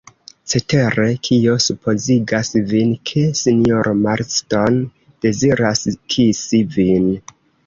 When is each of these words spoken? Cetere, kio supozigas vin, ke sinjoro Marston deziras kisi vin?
Cetere, 0.51 1.03
kio 1.27 1.57
supozigas 1.65 2.49
vin, 2.71 2.93
ke 3.11 3.27
sinjoro 3.41 3.93
Marston 4.07 4.81
deziras 5.27 5.85
kisi 6.17 6.65
vin? 6.79 7.09